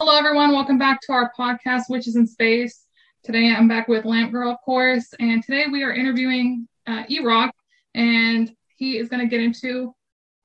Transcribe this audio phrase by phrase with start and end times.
[0.00, 0.52] Hello, everyone.
[0.52, 2.84] Welcome back to our podcast, Witches in Space.
[3.24, 7.52] Today I'm back with Lamp Girl, of course, and today we are interviewing uh, E-Rock,
[7.96, 9.92] and he is going to get into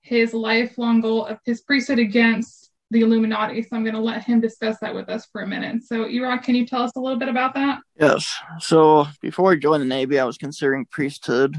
[0.02, 3.62] his lifelong goal of his priesthood against the Illuminati.
[3.62, 5.83] So I'm going to let him discuss that with us for a minute.
[5.83, 7.79] So, E-Rock, can you tell us a little bit about that?
[7.99, 8.35] Yes.
[8.58, 11.56] So before I joined the Navy, I was considering priesthood.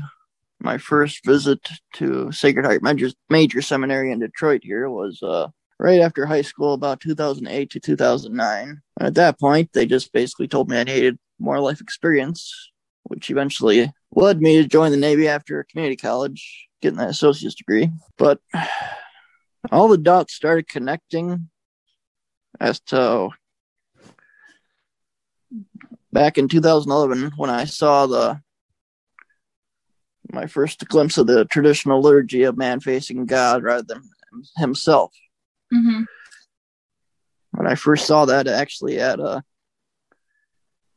[0.59, 1.61] My first visit
[1.93, 5.47] to Sacred Heart Major, Major Seminary in Detroit here was uh,
[5.79, 8.81] right after high school, about 2008 to 2009.
[9.01, 12.71] At that point, they just basically told me I needed more life experience,
[13.05, 17.91] which eventually led me to join the Navy after community college, getting that associate's degree.
[18.17, 18.41] But
[19.73, 21.49] all the dots started connecting
[22.61, 23.31] as to
[26.13, 28.41] back in 2011 when I saw the
[30.33, 34.03] my first glimpse of the traditional liturgy of man facing God rather than
[34.57, 35.13] himself.
[35.75, 36.03] Mm-hmm.
[37.53, 39.43] When I first saw that, actually at a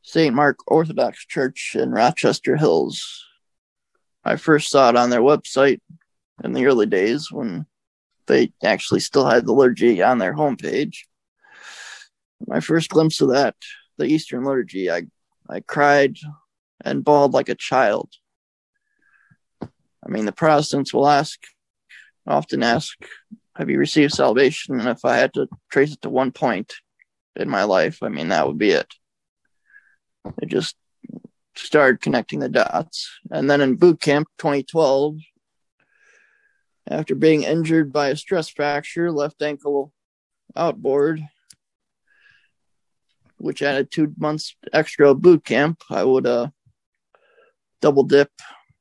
[0.04, 0.34] St.
[0.34, 3.26] Mark Orthodox Church in Rochester Hills,
[4.24, 5.80] I first saw it on their website
[6.44, 7.66] in the early days when
[8.28, 11.00] they actually still had the liturgy on their homepage.
[12.46, 13.56] My first glimpse of that,
[13.98, 15.04] the Eastern liturgy, I
[15.50, 16.18] I cried
[16.84, 18.10] and bawled like a child.
[19.62, 21.40] I mean, the Protestants will ask,
[22.26, 22.98] often ask,
[23.58, 24.80] have you received salvation?
[24.80, 26.74] And if I had to trace it to one point
[27.36, 28.94] in my life, I mean, that would be it.
[30.26, 30.76] I just
[31.56, 33.10] started connecting the dots.
[33.32, 35.18] And then in boot camp 2012,
[36.90, 39.92] after being injured by a stress fracture, left ankle
[40.56, 41.22] outboard,
[43.38, 46.48] which added two months extra boot camp, I would uh,
[47.82, 48.32] double dip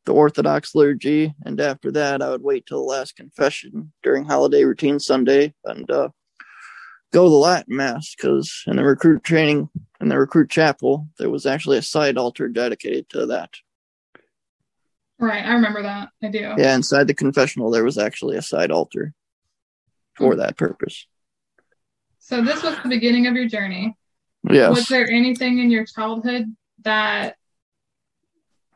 [0.07, 4.65] the Orthodox liturgy, and after that, I would wait till the last confession during holiday
[4.65, 6.09] routine Sunday and uh,
[7.13, 9.69] go to the Latin Mass because in the recruit training
[10.01, 13.51] in the recruit chapel, there was actually a side altar dedicated to that.
[15.19, 16.11] Right, I remember that.
[16.23, 16.55] I do.
[16.57, 19.13] Yeah, inside the confessional, there was actually a side altar
[20.15, 20.41] for mm-hmm.
[20.41, 21.07] that purpose.
[22.21, 23.97] So this was the beginning of your journey.
[24.49, 24.71] Yes.
[24.71, 27.37] Was there anything in your childhood that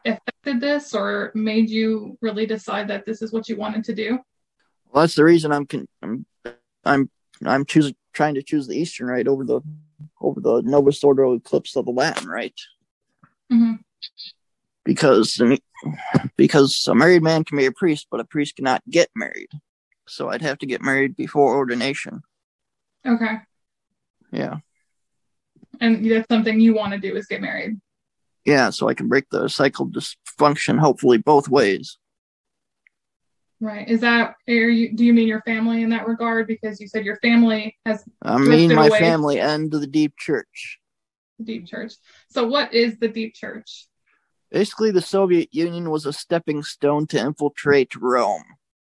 [0.05, 4.19] affected this or made you really decide that this is what you wanted to do?
[4.91, 6.27] Well, that's the reason I'm con- I'm
[6.85, 7.11] I'm
[7.45, 9.61] I'm choosing trying to choose the Eastern Rite over the
[10.21, 12.61] over the Novus Ordo Eclipse of the Latin Rite.
[13.53, 13.75] Mm-hmm.
[14.85, 15.41] Because
[16.37, 19.51] because a married man can be a priest, but a priest cannot get married.
[20.09, 22.23] So I'd have to get married before ordination.
[23.07, 23.37] Okay.
[24.33, 24.59] Yeah.
[25.81, 27.81] And that's something you want to do is get married
[28.45, 31.99] yeah, so I can break the cycle dysfunction hopefully both ways.
[33.61, 33.87] Right.
[33.87, 36.47] Is that are you do you mean your family in that regard?
[36.47, 40.79] Because you said your family has I mean my family and the deep church.
[41.39, 41.93] The deep church.
[42.31, 43.87] So what is the deep church?
[44.51, 48.45] Basically the Soviet Union was a stepping stone to infiltrate Rome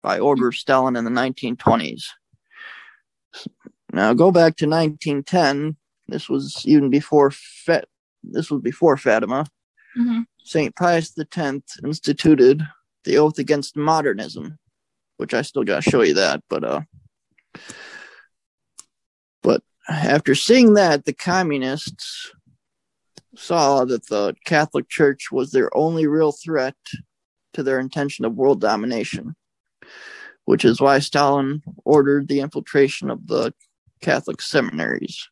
[0.04, 2.04] by order of Stalin in the 1920s.
[3.92, 5.76] Now go back to 1910.
[6.06, 7.86] This was even before Fet
[8.22, 9.46] this was before Fatima,
[9.98, 10.20] mm-hmm.
[10.44, 10.74] St.
[10.74, 12.66] Pius X instituted
[13.04, 14.58] the oath against modernism,
[15.16, 16.42] which I still got to show you that.
[16.48, 16.80] But, uh,
[19.42, 22.32] but after seeing that, the communists
[23.36, 26.76] saw that the Catholic Church was their only real threat
[27.54, 29.34] to their intention of world domination,
[30.44, 33.52] which is why Stalin ordered the infiltration of the
[34.00, 35.28] Catholic seminaries.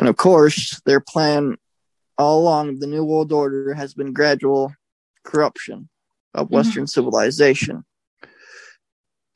[0.00, 1.58] And of course, their plan
[2.16, 4.72] all along the New World Order has been gradual
[5.24, 5.90] corruption
[6.32, 6.54] of mm-hmm.
[6.54, 7.84] Western civilization.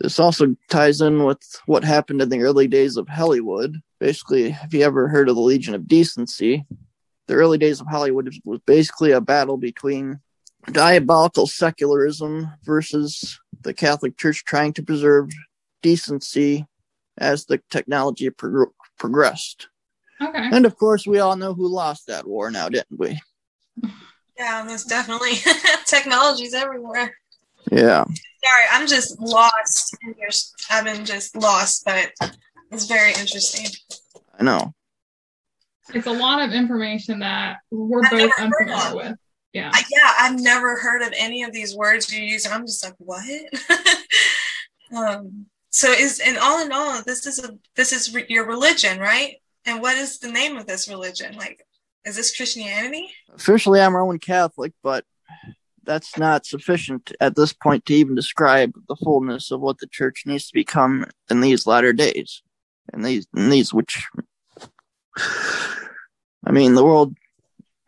[0.01, 3.79] This also ties in with what happened in the early days of Hollywood.
[4.01, 6.65] Basically, have you ever heard of the Legion of Decency?
[7.27, 10.21] The early days of Hollywood was basically a battle between
[10.73, 15.29] diabolical secularism versus the Catholic Church trying to preserve
[15.83, 16.65] decency
[17.19, 19.69] as the technology pro- progressed.
[20.21, 20.49] Okay.
[20.53, 23.21] And of course, we all know who lost that war now, didn't we?
[24.39, 25.33] Yeah, most definitely.
[25.87, 27.15] Technology's everywhere.
[27.71, 28.05] Yeah.
[28.05, 29.97] Sorry, I'm just lost.
[30.71, 32.13] I've been just lost, but
[32.71, 33.67] it's very interesting.
[34.39, 34.75] I know.
[35.95, 39.17] It's a lot of information that we're I've both unfamiliar with.
[39.53, 39.71] Yeah.
[39.73, 42.47] I, yeah, I've never heard of any of these words you use.
[42.47, 43.25] I'm just like, what?
[44.97, 48.99] um, so is and all in all, this is a this is re- your religion,
[48.99, 49.37] right?
[49.67, 51.37] And what is the name of this religion?
[51.37, 51.67] Like,
[52.05, 53.11] is this Christianity?
[53.35, 55.05] Officially, I'm Roman Catholic, but
[55.85, 60.25] that's not sufficient at this point to even describe the fullness of what the church
[60.27, 62.43] needs to become in these latter days.
[62.93, 64.07] and these and these which
[65.17, 67.15] I mean the world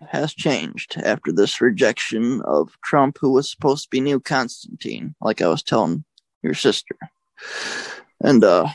[0.09, 5.43] has changed after this rejection of Trump who was supposed to be new Constantine like
[5.43, 6.05] I was telling
[6.43, 6.97] your sister
[8.21, 8.69] and uh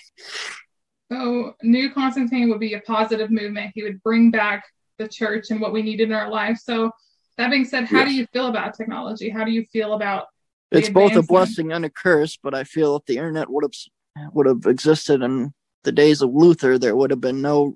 [1.11, 4.63] so new Constantine would be a positive movement he would bring back
[4.97, 6.91] the church and what we needed in our life so
[7.37, 8.09] that being said how Yes.
[8.09, 10.27] do you feel about technology how do you feel about
[10.71, 14.33] it's both a blessing and a curse but I feel if the internet would have
[14.33, 15.53] would have existed in
[15.83, 17.75] the days of Luther there would have been no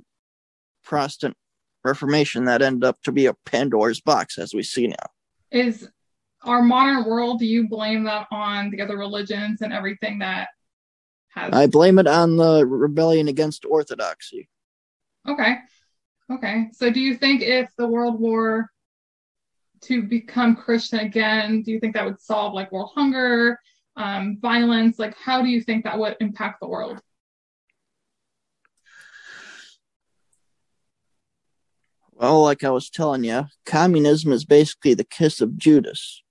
[0.84, 1.36] Protestant
[1.84, 5.08] Reformation that ended up to be a Pandora's box as we see now.
[5.52, 5.88] is
[6.44, 10.50] our modern world do you blame that on the other religions and everything that
[11.36, 14.50] has I blame it on the rebellion against orthodoxy.
[15.28, 15.58] okay.
[16.32, 16.70] Okay.
[16.74, 18.72] So do you think if the world war
[19.82, 23.60] to become christian again do you think that would solve like world hunger
[23.98, 25.00] um, violence?
[25.00, 27.02] Like how do you think that would impact the world?
[32.12, 36.24] Well, like I was telling you, communism is basically the kiss of Judas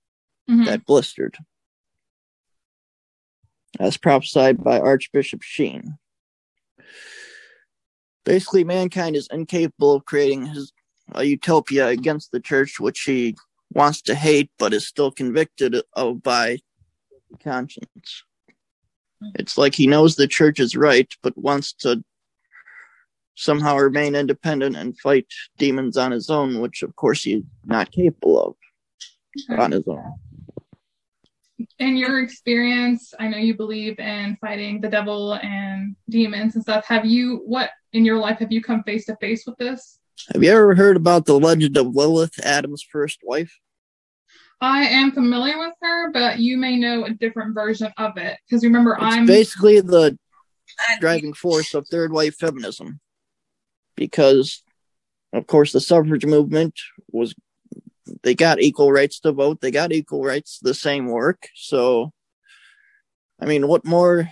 [0.48, 0.66] Mhm.
[0.66, 1.38] that blistered,
[3.80, 5.98] as prophesied by Archbishop Sheen.
[8.24, 10.72] Basically, mankind is incapable of creating his
[11.12, 13.36] a utopia against the church, which he
[13.72, 16.58] wants to hate, but is still convicted of by
[17.42, 18.24] conscience.
[19.34, 22.02] It's like he knows the church is right, but wants to
[23.34, 25.26] somehow remain independent and fight
[25.58, 30.14] demons on his own, which of course he's not capable of on his own.
[31.78, 36.84] In your experience i know you believe in fighting the devil and demons and stuff
[36.86, 39.98] have you what in your life have you come face to face with this
[40.32, 43.58] Have you ever heard about the legend of Lilith, Adam's first wife?
[44.60, 48.64] i am familiar with her but you may know a different version of it because
[48.64, 50.18] remember It's i'm basically the
[51.00, 53.00] driving force of third wave feminism.
[53.96, 54.62] Because,
[55.32, 56.74] of course, the suffrage movement
[57.12, 57.34] was,
[58.22, 61.48] they got equal rights to vote, they got equal rights to the same work.
[61.54, 62.12] So,
[63.40, 64.30] I mean, what more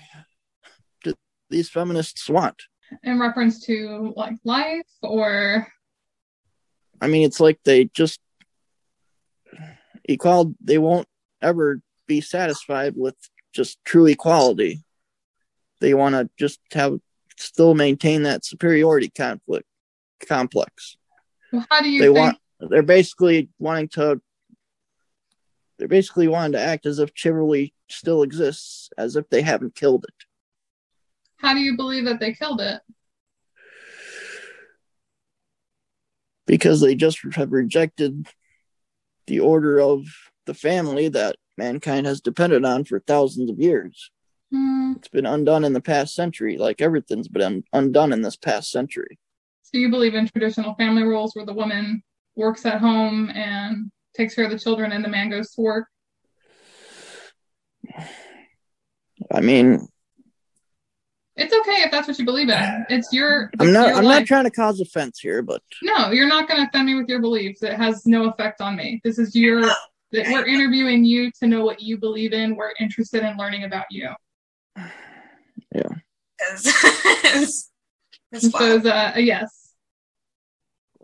[1.03, 1.15] do
[1.51, 2.63] these feminists want?
[3.03, 5.67] in reference to like life or
[7.01, 8.21] I mean, it's like they just
[10.09, 10.55] equal.
[10.63, 11.09] They won't
[11.41, 13.17] ever be satisfied with
[13.53, 14.85] just true equality.
[15.81, 17.01] They want to just have
[17.37, 19.67] still maintain that superiority conflict
[20.29, 20.97] complex.
[21.53, 22.39] well, how do you They think want.
[22.69, 24.21] They're basically wanting to.
[25.79, 30.05] They're basically wanting to act as if chivalry still exists, as if they haven't killed
[30.05, 30.15] it.
[31.39, 32.81] how do you believe that they killed it
[36.47, 38.27] because they just have rejected
[39.27, 40.05] the order of
[40.47, 44.11] the family that mankind has depended on for thousands of years.
[44.51, 44.93] Hmm.
[44.97, 49.19] It's been undone in the past century, like everything's been undone in this past century.
[49.63, 52.03] so you believe in traditional family roles where the woman
[52.37, 55.87] works at home and takes care of the children and the man goes to work
[59.33, 59.87] I mean,
[61.37, 64.21] it's okay if that's what you believe in it's your I'm not your I'm life.
[64.21, 67.09] not trying to cause offense here, but No, you're not going to offend me with
[67.09, 67.63] your beliefs.
[67.63, 69.01] It has no effect on me.
[69.05, 69.63] This is your.
[70.13, 72.55] That we're interviewing you to know what you believe in.
[72.55, 74.11] We're interested in learning about you.
[76.39, 76.67] It's,
[77.35, 77.71] it's
[78.33, 78.73] And so, fine.
[78.73, 79.62] is, uh, a yes.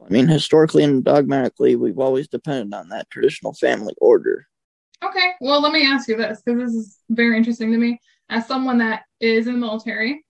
[0.05, 4.47] I mean historically and dogmatically we've always depended on that traditional family order.
[5.05, 5.33] Okay.
[5.41, 8.01] Well, let me ask you this because this is very interesting to me.
[8.31, 10.25] As someone that is in the military,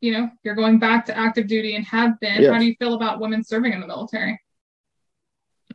[0.00, 2.42] you know, you're going back to active duty and have been.
[2.42, 2.52] Yes.
[2.52, 4.40] How do you feel about women serving in the military?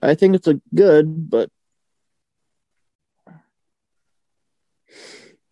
[0.02, 1.50] I think it's a good, but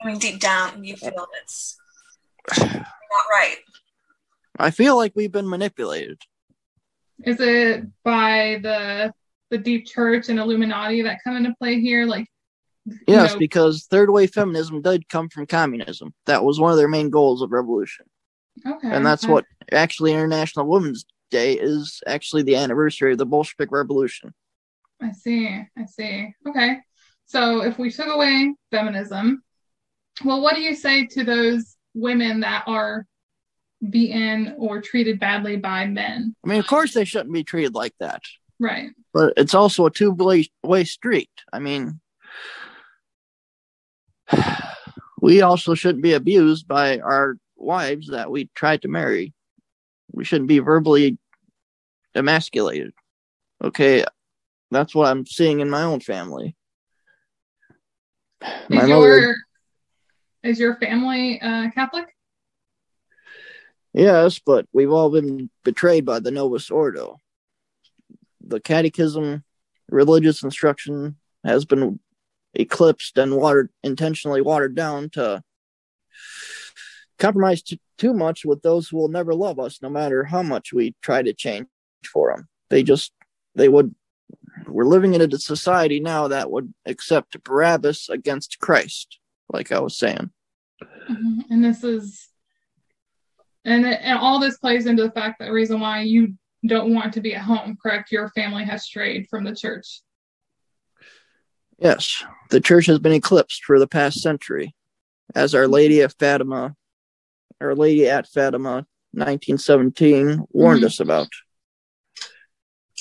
[0.01, 1.78] I mean, deep down, you uh, feel it's
[2.60, 2.86] not
[3.32, 3.58] right.
[4.58, 6.22] I feel like we've been manipulated.
[7.25, 9.13] Is it by the
[9.50, 12.06] the deep church and Illuminati that come into play here?
[12.06, 12.28] Like,
[13.08, 16.13] Yes, know, because third wave feminism did come from communism.
[16.25, 18.06] That was one of their main goals of revolution.
[18.66, 18.90] okay.
[18.92, 23.72] and that's I- what actually International Women's Day is actually the anniversary of the Bolshevik
[23.72, 24.34] Revolution.
[25.01, 25.48] I see.
[25.78, 26.34] I see.
[26.48, 26.78] Okay.
[27.25, 29.42] So if we took away feminism,
[30.25, 33.06] well, what do you say to those women that are
[33.89, 36.35] beaten or treated badly by men?
[36.45, 38.21] I mean, of course, they shouldn't be treated like that,
[38.59, 38.89] Right.
[39.13, 41.29] but it's also a two-way street.
[41.51, 42.00] I mean,
[45.21, 49.33] we also shouldn't be abused by our wives that we tried to marry.
[50.11, 51.17] We shouldn't be verbally
[52.15, 52.91] emasculated.
[53.63, 54.03] Okay,
[54.71, 56.55] that's what I'm seeing in my own family.
[58.69, 59.35] My Is mother- your
[60.43, 62.07] is your family uh, Catholic?
[63.93, 67.17] Yes, but we've all been betrayed by the Novus Ordo.
[68.41, 69.43] The catechism,
[69.89, 72.00] religious instruction has been
[72.53, 75.41] eclipsed and watered intentionally watered down to
[77.17, 80.74] compromise t- too much with those who will never love us no matter how much
[80.74, 81.67] we try to change
[82.12, 83.13] for them they just
[83.55, 83.95] they would
[84.67, 89.19] we're living in a society now that would accept barabbas against christ
[89.53, 90.29] like i was saying
[91.10, 91.39] mm-hmm.
[91.50, 92.27] and this is
[93.65, 96.34] and and all this plays into the fact that the reason why you
[96.68, 100.01] don't want to be at home correct your family has strayed from the church
[101.82, 104.75] Yes, the church has been eclipsed for the past century,
[105.34, 106.75] as Our Lady of Fatima,
[107.60, 110.86] Our Lady at Fatima, 1917, warned mm-hmm.
[110.86, 111.27] us about.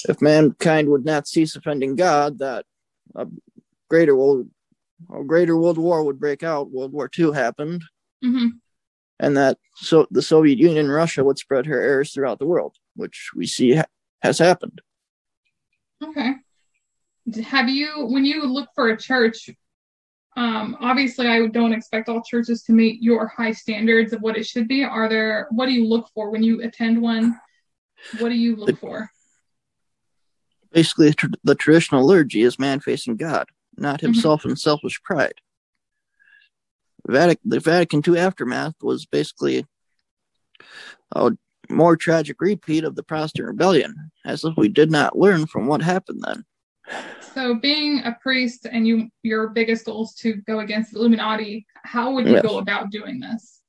[0.08, 2.64] If mankind would not cease offending God, that
[3.14, 3.26] a
[3.90, 4.48] greater world,
[5.14, 6.70] a greater world war would break out.
[6.70, 7.82] World War II happened,
[8.24, 8.46] mm-hmm.
[9.20, 12.74] And that so the Soviet Union and Russia would spread her errors throughout the world,
[12.96, 13.84] which we see ha-
[14.22, 14.80] has happened.
[16.02, 16.34] Okay
[17.44, 19.50] have you when you look for a church
[20.36, 24.46] um, obviously i don't expect all churches to meet your high standards of what it
[24.46, 27.38] should be are there what do you look for when you attend one
[28.18, 29.10] what do you look the, for
[30.72, 31.12] basically
[31.44, 33.46] the traditional liturgy is man facing god
[33.76, 34.06] not mm-hmm.
[34.06, 34.50] himself mm-hmm.
[34.50, 35.34] and selfish pride
[37.06, 39.64] Vatican, the vatican ii aftermath was basically
[41.12, 41.32] a
[41.68, 45.82] more tragic repeat of the protestant rebellion as if we did not learn from what
[45.82, 46.44] happened then
[47.34, 51.66] so being a priest and you your biggest goal is to go against the Illuminati,
[51.82, 52.42] how would you yes.
[52.42, 53.60] go about doing this?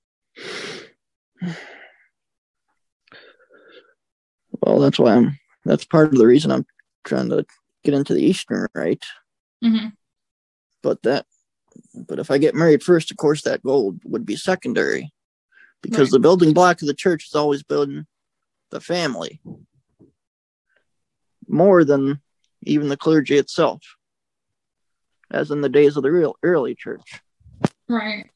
[4.61, 6.65] Well, that's why I'm that's part of the reason I'm
[7.03, 7.45] trying to
[7.83, 9.05] get into the Eastern Rite.
[9.63, 9.88] Mm-hmm.
[10.83, 11.25] But that
[11.93, 15.11] but if I get married first, of course that goal would be secondary.
[15.81, 16.11] Because right.
[16.11, 18.05] the building block of the church has always been
[18.69, 19.41] the family.
[21.47, 22.21] More than
[22.63, 23.81] even the clergy itself,
[25.31, 27.21] as in the days of the real early church.
[27.89, 28.29] Right.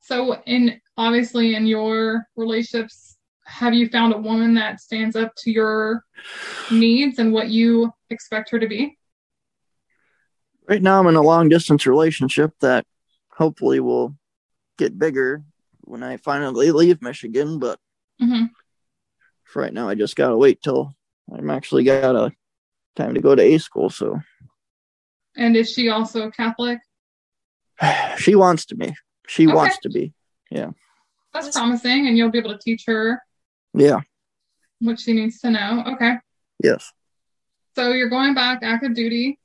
[0.00, 3.16] So, in obviously in your relationships,
[3.46, 6.04] have you found a woman that stands up to your
[6.70, 8.97] needs and what you expect her to be?
[10.68, 12.84] Right now, I'm in a long distance relationship that
[13.32, 14.14] hopefully will
[14.76, 15.42] get bigger
[15.80, 17.58] when I finally leave Michigan.
[17.58, 17.78] But
[18.20, 18.44] mm-hmm.
[19.44, 20.94] for right now, I just gotta wait till
[21.32, 22.32] I'm actually got a
[22.96, 23.88] time to go to A school.
[23.88, 24.20] So.
[25.36, 26.80] And is she also Catholic?
[28.18, 28.94] she wants to be.
[29.26, 29.54] She okay.
[29.54, 30.12] wants to be.
[30.50, 30.70] Yeah.
[31.32, 33.22] That's promising, and you'll be able to teach her.
[33.72, 34.00] Yeah.
[34.80, 35.84] What she needs to know.
[35.94, 36.16] Okay.
[36.62, 36.92] Yes.
[37.74, 39.38] So you're going back active duty,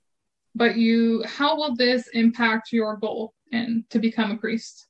[0.55, 4.87] but you, how will this impact your goal and to become a priest?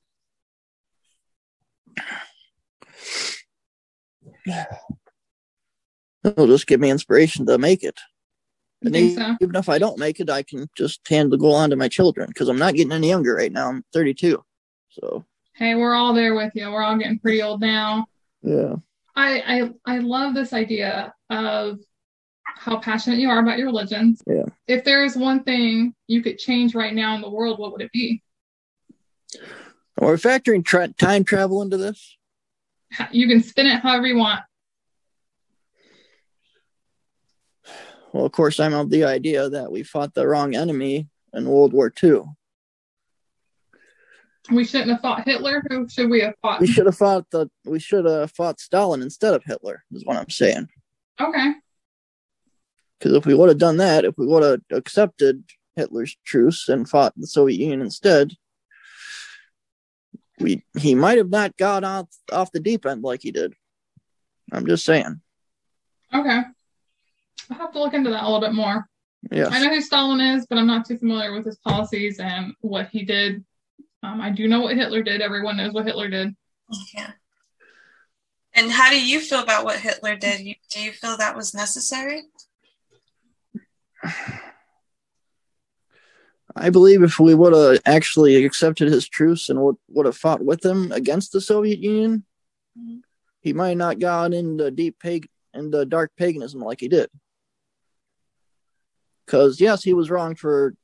[6.23, 7.99] It'll just give me inspiration to make it.
[8.81, 9.35] And even, so?
[9.41, 11.87] even if I don't make it, I can just hand the goal on to my
[11.87, 13.69] children because I'm not getting any younger right now.
[13.69, 14.43] I'm 32.
[14.89, 15.25] So.
[15.55, 16.69] Hey, we're all there with you.
[16.69, 18.05] We're all getting pretty old now.
[18.41, 18.75] Yeah.
[19.15, 21.79] I I I love this idea of
[22.55, 24.15] how passionate you are about your religion.
[24.25, 24.45] Yeah.
[24.67, 27.81] If there is one thing you could change right now in the world, what would
[27.81, 28.23] it be?
[29.99, 32.17] We're factoring tra- time travel into this.
[33.11, 34.41] You can spin it however you want.
[38.11, 41.73] Well, of course, I'm of the idea that we fought the wrong enemy in World
[41.73, 42.21] War II.
[44.51, 45.63] We shouldn't have fought Hitler.
[45.69, 46.59] Who should we have fought?
[46.59, 47.49] We should have fought the.
[47.65, 49.83] We should have fought Stalin instead of Hitler.
[49.93, 50.67] Is what I'm saying.
[51.19, 51.53] Okay.
[53.03, 55.43] Because if we would have done that, if we would have accepted
[55.75, 58.31] Hitler's truce and fought the Soviet Union instead,
[60.39, 63.55] we he might have not got off off the deep end like he did.
[64.53, 65.19] I'm just saying.
[66.13, 66.43] Okay.
[67.49, 68.87] I'll have to look into that a little bit more.
[69.29, 69.49] Yes.
[69.51, 72.87] I know who Stalin is, but I'm not too familiar with his policies and what
[72.87, 73.43] he did.
[74.01, 75.19] Um, I do know what Hitler did.
[75.19, 76.33] Everyone knows what Hitler did.
[76.95, 77.11] Yeah.
[78.53, 80.39] And how do you feel about what Hitler did?
[80.41, 82.23] You, do you feel that was necessary?
[86.55, 90.43] I believe if we would have actually accepted his truce and would, would have fought
[90.43, 92.25] with him against the Soviet Union,
[92.77, 92.97] mm-hmm.
[93.41, 97.09] he might not gone into deep pag- into dark paganism like he did.
[99.25, 100.75] Because yes, he was wrong for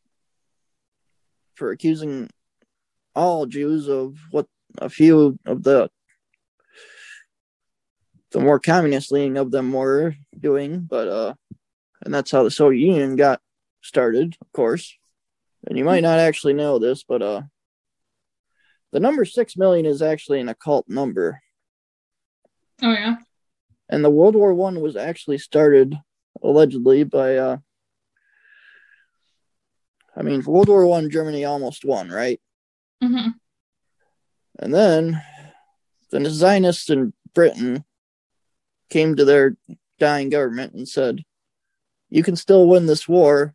[1.55, 2.29] for accusing
[3.15, 4.47] all Jews of what
[4.77, 5.89] a few of the
[8.31, 11.33] the more communist leaning of them were doing, but uh,
[12.03, 13.41] and that's how the Soviet Union got
[13.81, 14.95] started, of course.
[15.67, 17.41] And you might not actually know this, but uh,
[18.91, 21.41] the number six million is actually an occult number.
[22.81, 23.17] Oh yeah.
[23.89, 25.95] And the World War One was actually started
[26.41, 27.57] allegedly by uh
[30.15, 32.39] I mean World War One Germany almost won, right?
[33.03, 33.29] Mm-hmm.
[34.59, 35.21] And then
[36.11, 37.83] the Zionists in Britain
[38.89, 39.55] came to their
[39.99, 41.23] dying government and said,
[42.09, 43.53] You can still win this war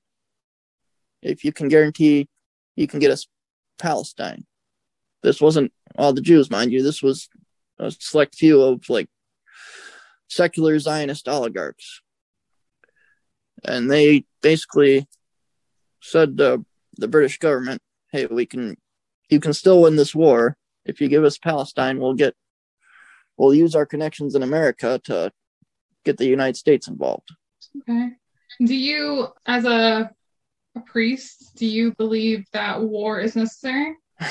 [1.23, 2.28] if you can guarantee
[2.76, 3.26] you can get us
[3.78, 4.44] Palestine.
[5.23, 6.82] This wasn't all the Jews, mind you.
[6.82, 7.28] This was
[7.78, 9.08] a select few of like
[10.28, 12.02] secular Zionist oligarchs.
[13.64, 15.08] And they basically
[16.00, 16.64] said to
[16.96, 17.80] the British government,
[18.12, 18.76] hey, we can,
[19.30, 20.56] you can still win this war.
[20.84, 22.34] If you give us Palestine, we'll get,
[23.37, 25.32] we'll use our connections in America to
[26.04, 27.30] get the United States involved.
[27.78, 28.11] Okay.
[28.61, 30.11] Do you, as a,
[30.76, 33.94] a priest, do you believe that war is necessary?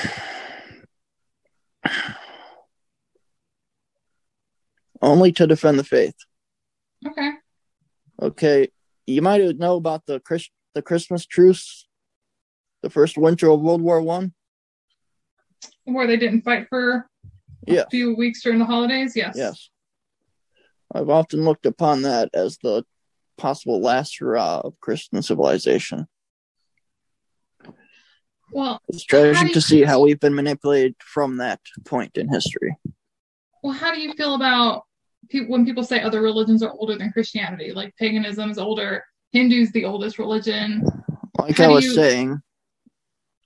[5.02, 6.14] Only to defend the faith.
[7.06, 7.30] Okay.
[8.22, 8.68] Okay,
[9.06, 11.86] you might know about the Chris, the Christmas truce,
[12.82, 14.32] the first winter of World War One.
[15.84, 17.06] Where they didn't fight for
[17.66, 17.82] Yeah.
[17.82, 19.14] a few weeks during the holidays?
[19.14, 19.34] Yes.
[19.36, 19.68] Yes,
[20.94, 22.84] I've often looked upon that as the
[23.36, 26.06] possible last hurrah of Christian civilization.
[28.52, 32.76] Well, It's tragic to see how we've been manipulated from that point in history.
[33.62, 34.84] well, how do you feel about
[35.30, 37.72] pe- when people say other religions are older than Christianity?
[37.72, 40.84] Like paganism is older, Hindu's the oldest religion.
[41.38, 42.40] Like How I was you- saying,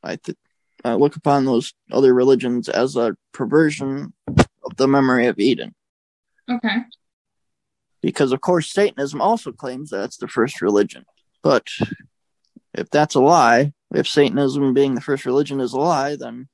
[0.03, 0.37] I th-
[0.85, 5.75] I look upon those other religions as a perversion of the memory of Eden.
[6.51, 6.77] Okay.
[8.03, 11.05] Because of course satanism also claims that it's the first religion
[11.43, 11.67] but
[12.75, 16.49] if that's a lie if satanism being the first religion is a lie then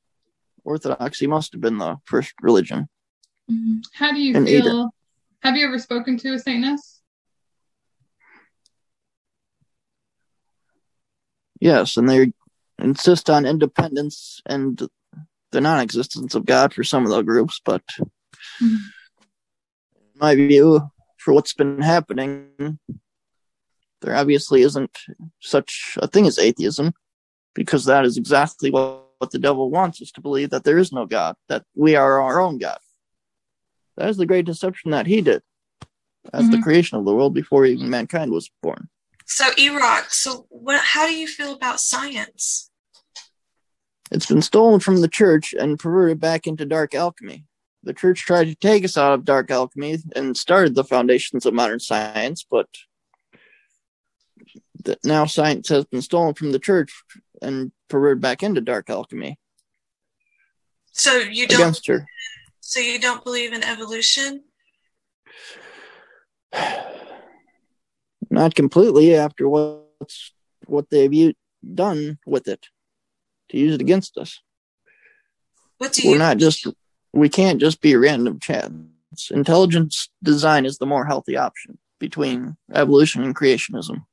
[0.64, 2.88] orthodoxy must have been the first religion
[3.50, 3.82] Mhm.
[3.92, 4.90] How do you And feel?
[5.42, 7.02] Have you ever spoken to a Satanist?
[11.61, 12.33] yes and they
[12.78, 14.88] insist on independence and
[15.52, 17.83] the non-existence of god for some of the groups but
[18.61, 18.78] Mhm.
[19.96, 20.90] in my view
[21.24, 22.78] for what's been happening
[24.02, 24.98] there obviously isn't
[25.40, 26.92] such a thing as atheism
[27.54, 30.92] because that is exactly what, what the devil wants us to believe that there is
[30.92, 32.78] no god that we are our own god
[33.96, 35.42] that is the great deception that he did
[36.34, 36.62] as the Mhm.
[36.62, 38.88] creation of the world before even mankind was born
[39.26, 42.70] So E-Rock, so what how do you feel about science?
[44.10, 47.44] it's been stolen from the church and perverted back into dark alchemy
[47.85, 51.55] the church tried to take us out of dark alchemy and started the foundations of
[51.55, 52.66] modern science but
[54.85, 56.92] that now science has been stolen from the church
[57.42, 59.38] and perverted back into dark alchemy
[60.92, 62.07] So you don't against her
[62.61, 64.42] so you don't believe in evolution?
[68.31, 70.33] not completely after what's
[70.66, 71.35] what they've u-
[71.75, 72.66] done with it
[73.51, 74.40] to use it against us
[75.79, 76.66] What do we're you not just
[77.14, 83.22] we can't just be random chance intelligence design is the more healthy option between evolution
[83.22, 84.05] and creationism.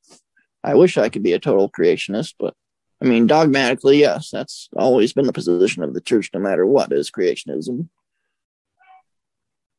[0.63, 2.53] I wish i could be a total creationist but
[3.01, 6.91] i mean dogmatically yes that's always been the position of the church no matter what
[6.91, 7.89] is creationism.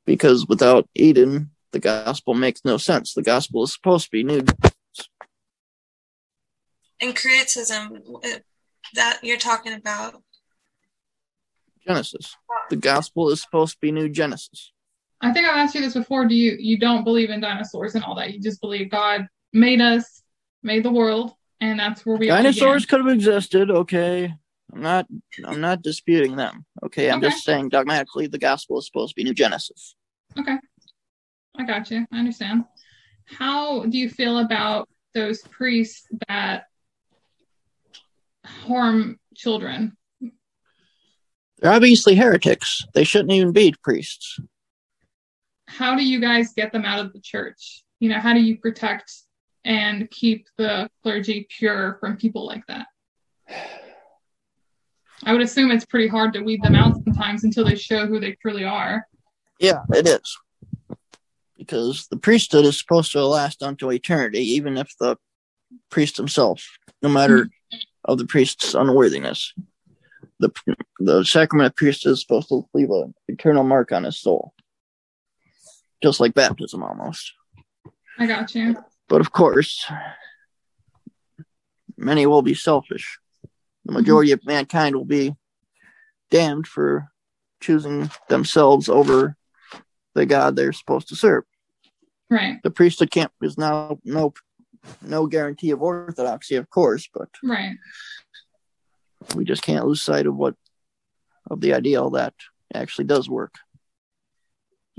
[0.04, 3.14] Because without eden the gospel makes no sense.
[3.14, 4.44] The gospel is supposed to be new.
[7.00, 8.38] In creatism uh,
[8.94, 10.22] that you're talking about?
[11.86, 12.36] Genesis
[12.70, 14.72] the gospel is supposed to be new genesis
[15.24, 16.26] I think I've asked you this before.
[16.26, 18.32] Do you you don't believe in dinosaurs and all that?
[18.34, 20.20] You just believe God made us,
[20.64, 24.34] made the world, and that's where we dinosaurs could have existed okay
[24.72, 25.06] i'm not
[25.44, 27.28] i'm not disputing them okay i'm Okay.
[27.28, 29.94] just saying dogmatically the gospel is supposed to be new genesis
[30.38, 30.56] Okay,
[31.56, 32.04] I got you.
[32.10, 32.64] I understand.
[33.26, 36.64] How do you feel about those priests that
[38.44, 39.96] harm children?
[41.62, 44.38] They're obviously heretics they shouldn't even be priests
[45.68, 47.82] How do you guys get them out of the church?
[48.00, 49.10] You know, how do you protect
[49.64, 52.86] and keep the clergy pure from people like that?
[55.24, 58.18] I would assume it's pretty hard to weed them out sometimes until they show who
[58.20, 59.06] they truly are.
[59.60, 60.36] yeah it is
[61.56, 65.16] because the priesthood is supposed to last unto eternity even if the
[65.90, 67.78] priest himself no matter mm-hmm.
[68.04, 69.54] of the priest's unworthiness
[70.42, 74.52] the the sacrament of priesthood is supposed to leave an eternal mark on his soul
[76.02, 77.32] just like baptism almost
[78.18, 78.76] I got you.
[79.08, 79.86] But of course,
[81.96, 83.18] many will be selfish.
[83.42, 84.00] The mm-hmm.
[84.00, 85.34] majority of mankind will be
[86.30, 87.08] damned for
[87.60, 89.36] choosing themselves over
[90.14, 91.44] the God they're supposed to serve.
[92.30, 92.62] Right.
[92.62, 94.32] The priesthood camp is now no
[95.00, 97.76] no guarantee of orthodoxy, of course, but Right.
[99.34, 100.54] We just can't lose sight of what
[101.50, 102.34] of the ideal that
[102.74, 103.54] actually does work.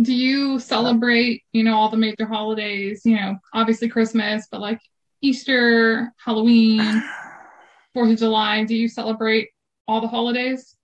[0.01, 4.79] Do you celebrate, you know, all the major holidays, you know, obviously Christmas, but like
[5.21, 7.03] Easter, Halloween,
[7.93, 9.49] Fourth of July, do you celebrate
[9.87, 10.75] all the holidays?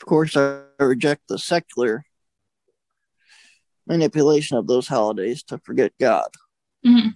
[0.00, 2.04] Of course, I reject the secular
[3.86, 6.28] manipulation of those holidays to forget God.
[6.84, 7.08] hmm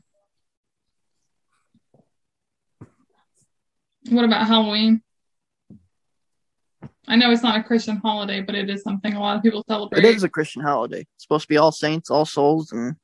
[4.12, 5.02] What about Halloween?
[7.08, 9.64] I know it's not a Christian holiday, but it is something a lot of people
[9.66, 10.04] celebrate.
[10.04, 11.00] It is a Christian holiday.
[11.00, 12.96] It's supposed to be all saints, all souls, and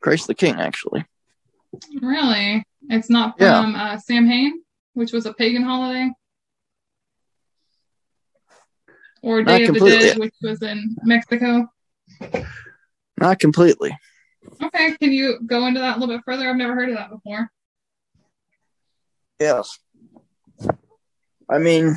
[0.00, 1.04] Christ the King, actually.
[2.00, 2.64] Really?
[2.88, 3.62] It's not Yeah.
[3.62, 4.62] from uh, Samhain,
[4.94, 6.10] which was a pagan holiday?
[9.22, 9.80] Or Not Day of the.
[9.80, 11.68] Dead, which was in Mexico?
[13.18, 13.96] Not completely.
[14.62, 16.48] Okay, can you go into that a little bit further?
[16.48, 17.50] I've never heard of that before.
[19.40, 19.78] Yes.
[21.50, 21.96] I mean,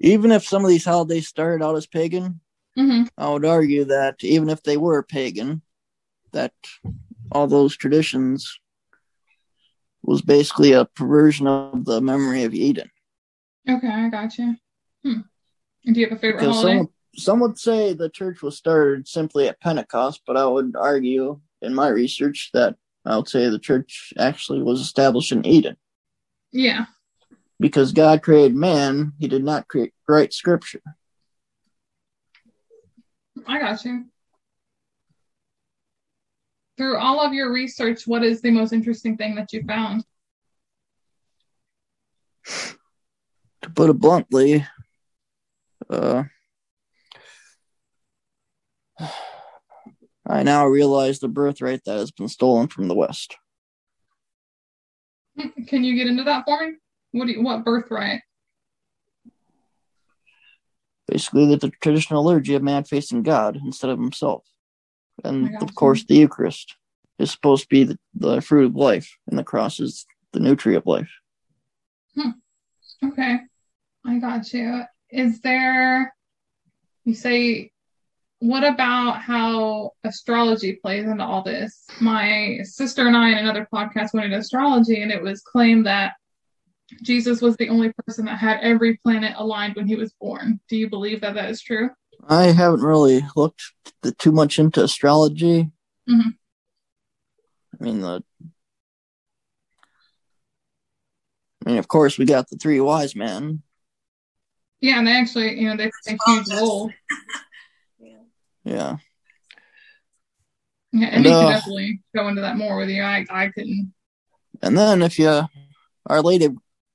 [0.00, 2.40] even if some of these holidays started out as pagan,
[2.76, 5.62] hmm I would argue that even if they were pagan,
[6.32, 6.52] that
[7.32, 8.58] all those traditions
[10.02, 12.90] was basically a perversion of the memory of Eden.
[13.68, 14.56] Okay, I got you.
[15.04, 15.20] Hmm.
[15.84, 16.78] Do you have a favorite Because holiday?
[16.78, 21.40] some, some would say the church was started simply at Pentecost, but I would argue
[21.60, 25.76] in my research that I would say the church actually was established in Eden.
[26.52, 26.86] Yeah.
[27.58, 30.82] Because God created man, he did not create write scripture.
[33.46, 34.06] I got you.
[36.76, 40.04] Through all of your research, what is the most interesting thing that you found?
[43.62, 44.66] To put it bluntly,
[45.90, 46.24] uh,
[50.30, 53.36] I now realize the birthright that has been stolen from the West.
[55.66, 56.74] Can you get into that for me?
[57.12, 58.20] What do you, what birthright?
[61.08, 64.44] Basically, the, the traditional liturgy of man facing God instead of himself.
[65.24, 66.76] And of course, the Eucharist
[67.18, 70.76] is supposed to be the, the fruit of life, and the cross is the tree
[70.76, 71.10] of life.
[72.14, 72.30] Hmm.
[73.04, 73.38] Okay,
[74.06, 74.82] I got you.
[75.10, 76.14] Is there,
[77.04, 77.72] you say,
[78.40, 81.86] what about how astrology plays into all this?
[82.00, 86.14] My sister and I in another podcast went into astrology, and it was claimed that
[87.02, 90.58] Jesus was the only person that had every planet aligned when he was born.
[90.68, 91.90] Do you believe that that is true?
[92.28, 93.62] I haven't really looked
[94.02, 95.70] th- too much into astrology.
[96.08, 96.34] Mhm.
[97.78, 98.24] I mean, the.
[101.66, 103.62] I mean, of course, we got the three wise men.
[104.80, 106.90] Yeah, and they actually, you know, they play a huge role.
[108.64, 108.96] Yeah.
[110.92, 111.08] Yeah.
[111.08, 111.48] And could No.
[111.48, 113.02] definitely go into that more with you.
[113.02, 113.92] I, I couldn't.
[114.62, 115.42] And then if you
[116.06, 116.48] Our Lady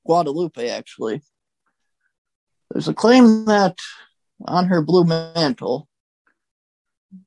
[0.06, 1.22] Guadalupe, actually,
[2.72, 3.78] there's a claim that
[4.46, 5.88] on her blue mantle,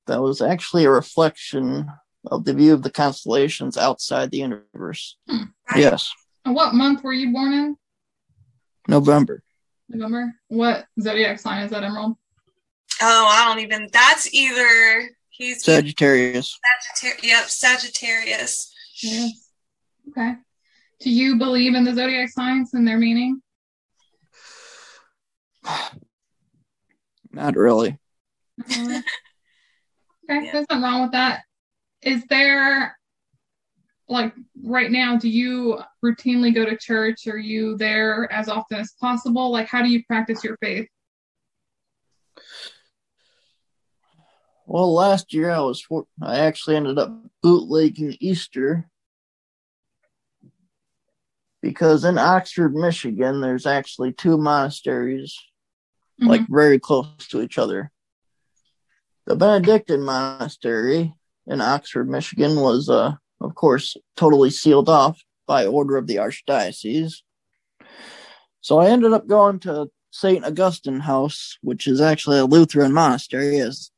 [0.07, 1.90] that was actually a reflection
[2.27, 5.16] of the view of the constellations outside the universe.
[5.29, 5.44] Hmm.
[5.77, 6.12] Yes,
[6.44, 7.77] And What month were you born in?
[8.87, 9.42] November.
[9.88, 10.35] November.
[10.48, 12.16] What zodiac sign is that, Emerald?
[13.01, 13.89] Oh, I don't even.
[13.93, 16.59] That's either he's Sagittarius.
[16.93, 17.25] Sagittarius.
[17.25, 18.73] Yep, Sagittarius.
[19.03, 19.51] Yes.
[20.11, 20.35] Okay.
[21.01, 23.41] Do you believe in the zodiac signs and their meaning?
[27.33, 27.99] Not really.
[28.61, 28.81] Uh-huh.
[28.81, 29.03] okay,
[30.29, 30.53] Yeah.
[30.53, 31.43] there's nothing wrong with that.
[32.03, 32.97] Is there,
[34.09, 34.33] like,
[34.63, 37.27] right now, do you routinely go to church?
[37.27, 39.51] Are you there as often as possible?
[39.53, 40.89] Like, how do you practice your faith?
[44.70, 47.11] Well, last year I was for- I actually ended up
[47.42, 48.90] bootlegging Easter
[51.62, 55.38] because in Oxford, Michigan, there's actually two monasteries
[56.20, 57.90] like very close to each other.
[59.24, 61.14] The Benedictine monastery
[61.46, 67.22] in Oxford, Michigan was uh of course totally sealed off by order of the archdiocese.
[68.61, 70.44] So I ended up going to St.
[70.44, 73.90] Augustine House, which is actually a Lutheran monastery as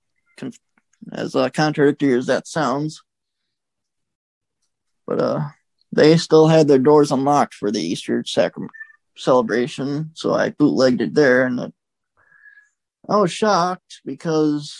[1.12, 3.02] as uh, contradictory as that sounds.
[5.06, 5.40] But uh
[5.92, 8.70] they still had their doors unlocked for the Easter sacrament
[9.16, 11.74] celebration, so I bootlegged it there and it
[13.08, 14.76] I was shocked because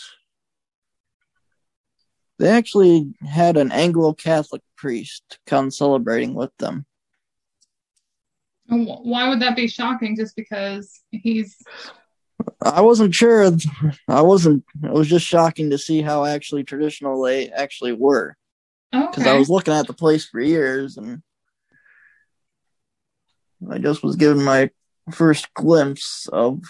[2.39, 6.85] they actually had an Anglo Catholic priest come celebrating with them.
[8.67, 10.15] Why would that be shocking?
[10.15, 11.57] Just because he's
[12.61, 13.51] I wasn't sure.
[14.07, 14.63] I wasn't.
[14.83, 18.35] It was just shocking to see how actually traditional they actually were.
[18.91, 19.29] Because okay.
[19.29, 21.21] I was looking at the place for years, and
[23.69, 24.69] I just was given my
[25.11, 26.61] first glimpse of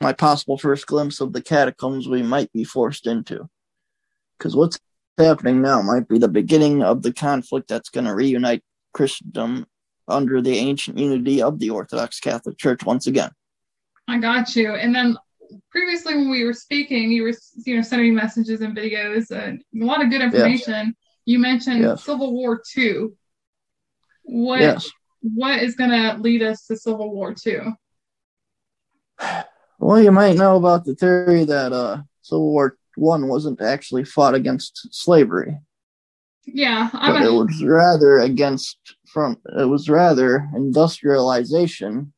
[0.00, 3.48] my possible first glimpse of the catacombs we might be forced into.
[4.38, 4.78] Because what's
[5.18, 8.62] happening now might be the beginning of the conflict that's going to reunite
[8.94, 9.66] Christendom
[10.08, 13.30] under the ancient unity of the Orthodox Catholic Church once again.
[14.10, 14.74] I got you.
[14.74, 15.16] And then
[15.70, 17.32] previously when we were speaking, you were
[17.64, 20.94] you know sending me messages and videos and a lot of good information.
[21.26, 22.04] You mentioned Yes.
[22.04, 23.16] Civil War Two.
[24.24, 24.90] What Yes.
[25.22, 27.72] what is going to lead us to Civil War Two?
[29.78, 34.34] Well, you might know about the theory that uh, Civil War One wasn't actually fought
[34.34, 35.58] against slavery,
[36.44, 38.78] Yeah, I'm it a, was rather against
[39.12, 42.12] from it was rather industrialization,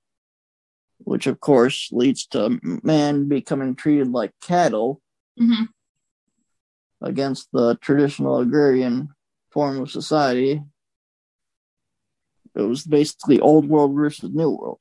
[1.05, 5.01] which of course leads to man becoming treated like cattle
[5.41, 5.69] mhm.
[7.01, 9.09] against the traditional agrarian
[9.51, 10.63] form of society.
[12.55, 14.81] It was basically old world versus new world.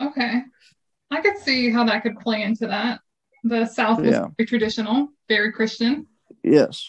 [0.00, 0.42] okay.
[1.12, 3.00] I could see how that could play into that.
[3.42, 4.28] The South was Yeah.
[4.38, 6.06] very traditional, very Christian.
[6.44, 6.88] Yes,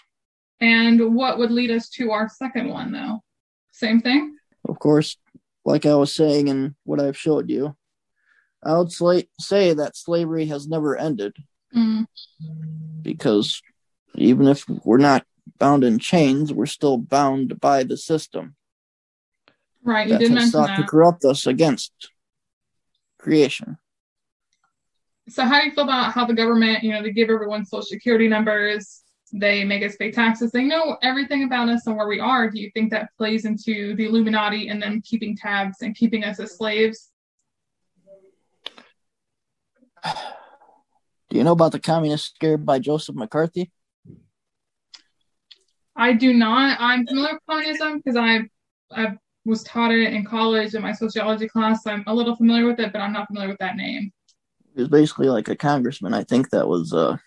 [0.60, 3.24] And what would lead us to our second one, though?
[3.72, 4.38] Same thing.
[4.70, 5.18] of course,
[5.66, 7.76] like I was saying and what I've showed you,
[8.64, 11.36] I would sla- say that slavery has never ended
[11.76, 12.06] Mm,
[13.02, 13.62] because
[14.16, 15.26] even if we're not
[15.58, 18.56] bound in chains, we're still bound by the system
[19.84, 20.08] right.
[20.08, 21.92] You did has mention sought to corrupt us against
[23.18, 23.78] creation.
[25.30, 27.84] So, how do you feel about how the government, you know, they give everyone social
[27.84, 32.20] security numbers, they make us pay taxes, they know everything about us and where we
[32.20, 32.50] are?
[32.50, 36.40] Do you think that plays into the Illuminati and them keeping tabs and keeping us
[36.40, 37.11] as slaves?
[40.04, 43.72] Do you know about the communist scare by Joseph McCarthy?
[45.96, 46.78] I do not.
[46.80, 48.42] I'm familiar with communism because I
[48.92, 51.84] I was taught it in college in my sociology class.
[51.84, 54.12] So I'm a little familiar with it, but I'm not familiar with that name.
[54.76, 56.14] He was basically like a congressman.
[56.14, 57.18] I think that was uh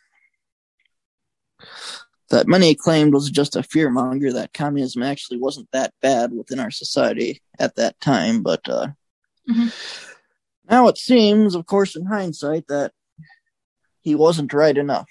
[2.31, 6.59] that many claimed was just a fear monger that communism actually wasn't that bad within
[6.59, 8.89] our society at that time, but uh
[9.49, 9.73] Mhm.
[10.69, 12.93] Now it seems, of course, in hindsight, that
[14.01, 15.09] he wasn't right enough.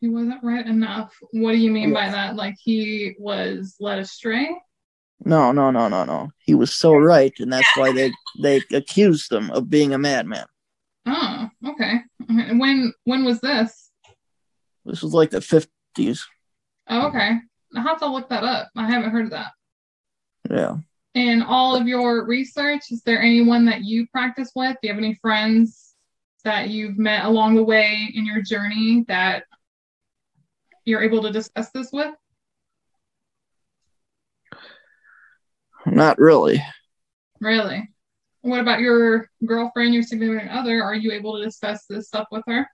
[0.00, 1.16] He wasn't right enough.
[1.32, 2.36] What do you mean by that?
[2.36, 4.54] Like he was led astray?
[5.24, 6.30] No, no, no, no, no.
[6.38, 10.46] He was so right, and that's why they they accused him of being a madman.
[11.06, 12.00] Oh, okay.
[12.28, 13.90] When when was this?
[14.84, 16.26] This was like the fifties.
[16.88, 17.38] Oh, okay.
[17.74, 18.70] I have to look that up.
[18.76, 19.52] I haven't heard of that.
[20.50, 20.76] Yeah.
[21.14, 24.76] In all of your research, is there anyone that you practice with?
[24.82, 25.94] Do you have any friends
[26.42, 29.44] that you've met along the way in your journey that
[30.84, 32.12] you're able to discuss this with?
[35.86, 36.62] Not really.
[37.40, 37.88] Really?
[38.42, 40.82] What about your girlfriend, your significant other?
[40.82, 42.66] Are you able to discuss this stuff with her?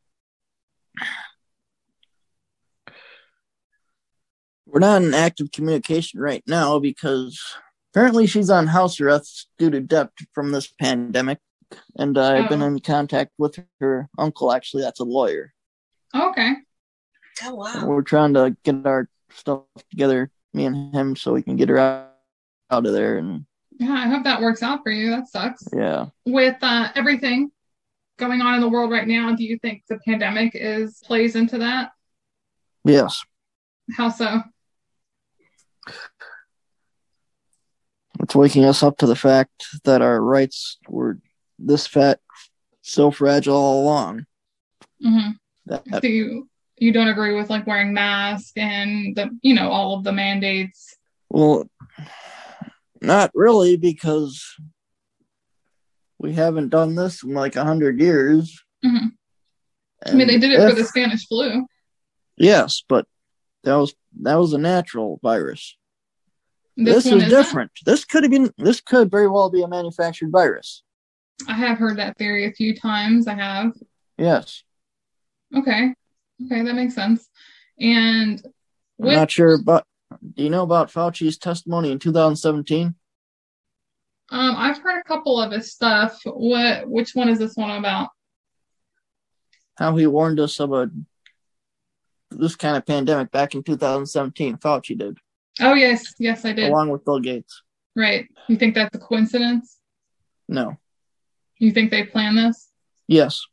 [4.66, 7.40] We're not in active communication right now because
[7.92, 11.38] apparently she's on house arrest due to debt from this pandemic.
[11.96, 12.66] And uh, I've been Oh.
[12.66, 15.52] in contact with her uncle, actually, that's a lawyer.
[16.14, 16.54] Okay.
[17.44, 17.86] Oh And wow.
[17.86, 21.78] we're trying to get our stuff together, me and him, so we can get her
[21.78, 22.12] out,
[22.70, 23.18] out of there.
[23.18, 23.46] And
[23.78, 25.10] Yeah, I hope that works out for you.
[25.10, 25.62] That sucks.
[25.72, 27.52] yeah, With uh, everything
[28.18, 31.58] going on in the world right now, do you think the pandemic is plays into
[31.58, 31.92] that?
[32.84, 33.22] yes.
[33.96, 34.42] How so?
[38.30, 41.18] It's waking us up to the fact that our rights were
[41.58, 42.20] this fat,
[42.80, 44.24] so fragile all along.
[45.02, 45.30] hmm
[45.66, 49.98] That, So you you don't agree with like wearing masks and the you know all
[49.98, 50.96] of the mandates?
[51.28, 51.68] Well,
[53.02, 54.40] not really, because
[56.20, 58.62] we haven't done this in like a hundred years.
[58.84, 59.10] Mhm.
[60.06, 61.66] I mean, they did it for the Spanish flu.
[62.36, 63.08] Yes, but
[63.64, 65.76] that was that was a natural virus.
[66.76, 67.72] This, This, is different.
[67.84, 68.52] This could have been.
[68.56, 70.82] This could very well be a manufactured virus.
[71.48, 73.26] I have heard that theory a few times.
[73.26, 73.72] I have.
[74.16, 74.62] Yes,
[75.56, 75.94] Okay.
[76.46, 77.28] Okay, that makes sense.
[77.78, 78.42] And
[79.02, 79.84] I'm not sure, but
[80.34, 82.94] do you know about Fauci's testimony in 2017?
[84.32, 86.20] um, I've heard a couple of his stuff.
[86.24, 86.88] What?
[86.88, 88.10] Which one is this one about?
[89.76, 90.90] How he warned us of a
[92.30, 94.58] this kind of pandemic back in 2017.
[94.58, 95.18] Fauci did.
[95.60, 96.68] Oh yes, yes, I did.
[96.70, 97.62] along with Bill Gates.
[97.96, 98.26] Right.
[98.48, 99.78] You think that's a coincidence?
[100.48, 100.76] No.
[101.58, 102.70] You think they planned this?
[103.08, 103.44] Yes.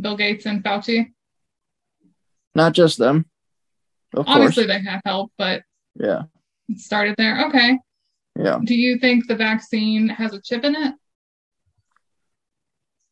[0.00, 1.12] Bill Gates and Fauci?
[2.54, 3.26] Not just them.
[4.14, 4.76] Of Obviously, course.
[4.84, 5.62] they have help, but
[5.98, 6.22] Yeah.
[6.68, 7.46] it started there.
[7.48, 7.78] Okay.
[8.38, 8.58] Yeah.
[8.64, 10.94] Do you think the vaccine has a chip in it?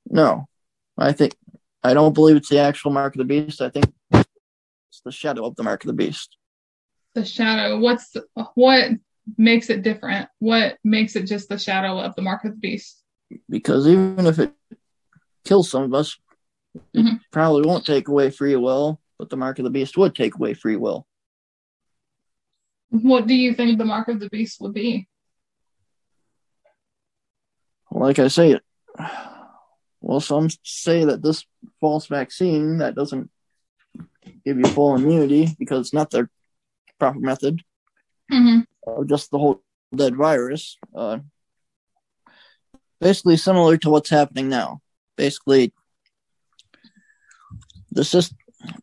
[0.07, 0.47] No.
[0.97, 1.37] I think
[1.83, 3.61] I don't believe it's the actual mark of the beast.
[3.61, 6.37] I think it's the shadow of the mark of the beast.
[7.19, 7.81] The shadow.
[7.81, 8.17] What's
[8.55, 8.93] what
[9.37, 10.29] makes it different?
[10.39, 13.03] What makes it just the shadow of the mark of the beast?
[13.51, 14.53] Because even if it
[15.45, 16.17] kills some of us,
[16.95, 17.21] it Mhm.
[17.33, 20.55] probably won't take away free will, but the mark of the beast would take away
[20.55, 21.09] free will.
[22.91, 25.09] What do you think the mark of the beast would be?
[27.91, 28.61] Like I say,
[30.01, 31.45] well, some say that this
[31.81, 33.29] false vaccine that doesn't
[34.45, 36.29] give you full immunity because it's not the
[36.99, 37.63] proper method,
[38.31, 39.63] hmm or just the whole
[39.95, 40.79] dead virus.
[40.95, 41.19] Uh,
[43.01, 44.81] basically, similar to what's happening now.
[45.17, 45.73] Basically,
[47.91, 48.35] the syst-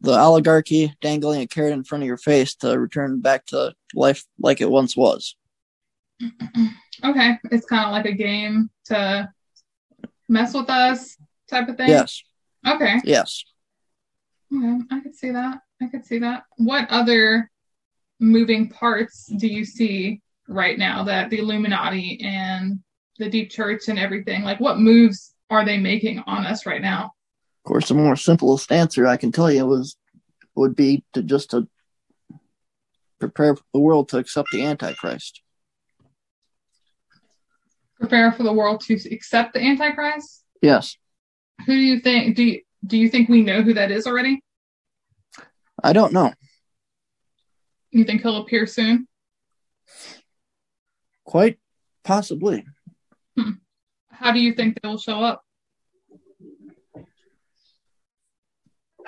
[0.01, 4.25] the oligarchy dangling a carrot in front of your face to return back to life
[4.39, 5.35] like it once was.
[7.03, 7.37] Okay.
[7.51, 9.29] It's kind of like a game to
[10.29, 11.17] mess with us
[11.49, 11.89] type of thing.
[11.89, 12.23] Yes,
[12.65, 12.99] Okay.
[13.03, 13.43] yes.
[14.55, 14.79] Okay.
[14.91, 15.59] I could see that.
[15.81, 16.43] I could see that.
[16.57, 17.51] What other
[18.19, 22.79] moving parts do you see right now that the Illuminati and
[23.17, 27.13] the deep church and everything, like what moves are they making on us right now?
[27.63, 29.95] Of course, the more simplest answer I can tell you was
[30.55, 31.67] would be to just to
[33.19, 35.41] prepare the world to accept the Antichrist.
[37.99, 40.43] Prepare for the world to accept the Antichrist?
[40.61, 40.97] Yes,
[41.65, 44.41] Who do you think do you, do you think we know who that is already?
[45.83, 46.33] I don't know.
[47.95, 49.07] You think he'll appear soon?
[51.23, 51.59] Quite
[52.03, 52.65] possibly.
[53.37, 53.51] Hmm.
[54.11, 55.45] How do you think they will show up?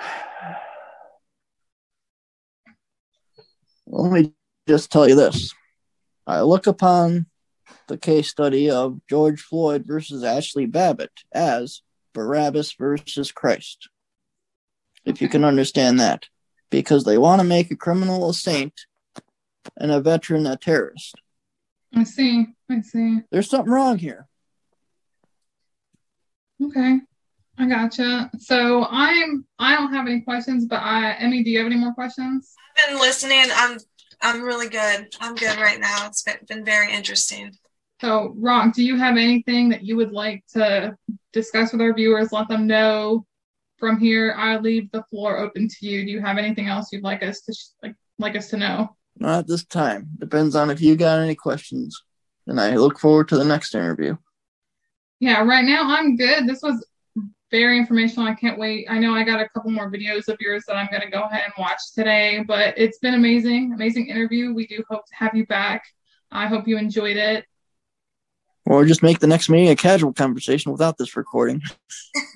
[3.86, 4.32] Let me
[4.66, 5.52] just tell you this.
[6.26, 7.26] I look upon
[7.88, 11.82] the case study of George Floyd versus Ashley Babbitt as
[12.14, 13.90] Barabbas versus Christ.
[15.04, 16.24] If you can understand that.
[16.70, 18.86] Because they want to make a criminal a saint
[19.76, 21.14] and a veteran a terrorist.
[21.94, 22.46] I see.
[22.70, 23.20] I see.
[23.30, 24.26] There's something wrong here.
[26.62, 27.00] Okay.
[27.58, 28.30] I gotcha.
[28.38, 31.94] So I'm I don't have any questions, but I Emmy, do you have any more
[31.94, 32.54] questions?
[32.76, 33.46] I've been listening.
[33.52, 33.78] I'm
[34.20, 35.14] I'm really good.
[35.20, 36.06] I'm good right now.
[36.06, 37.52] It's been, been very interesting.
[38.00, 40.96] So Rock, do you have anything that you would like to
[41.32, 42.32] discuss with our viewers?
[42.32, 43.26] Let them know
[43.78, 44.34] from here.
[44.36, 46.04] I leave the floor open to you.
[46.04, 48.96] Do you have anything else you'd like us to sh- like like us to know?
[49.16, 50.08] Not at this time.
[50.18, 52.02] Depends on if you got any questions.
[52.46, 54.16] And I look forward to the next interview.
[55.20, 56.46] Yeah, right now I'm good.
[56.46, 56.84] This was
[57.50, 58.26] very informational.
[58.28, 58.86] I can't wait.
[58.88, 61.22] I know I got a couple more videos of yours that I'm going to go
[61.22, 64.52] ahead and watch today, but it's been amazing, amazing interview.
[64.54, 65.84] We do hope to have you back.
[66.30, 67.44] I hope you enjoyed it.
[68.66, 71.62] Or just make the next meeting a casual conversation without this recording.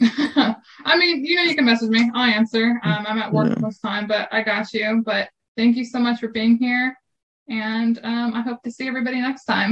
[0.84, 2.10] I mean, you know, you can message me.
[2.14, 2.80] I'll answer.
[2.82, 3.60] Um, I'm at work Yeah.
[3.60, 5.02] most time, but I got you.
[5.04, 6.96] But thank you so much for being here.
[7.48, 9.70] And um, I hope to see everybody next time.